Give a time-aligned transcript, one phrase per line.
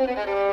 [0.00, 0.49] Música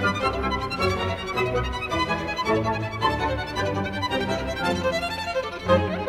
[0.00, 0.24] Thank
[5.94, 5.99] you.